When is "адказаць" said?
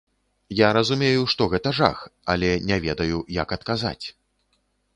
3.57-4.05